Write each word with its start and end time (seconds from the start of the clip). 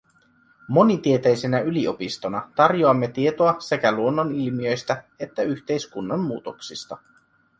Monitieteisenä 0.67 1.59
yliopistona 1.59 2.51
tarjoamme 2.55 3.07
tietoa 3.07 3.55
sekä 3.59 3.91
luonnonilmiöistä 3.91 5.03
että 5.19 5.41
yhteiskunnan 5.43 6.19
muutoksista. 6.19 6.97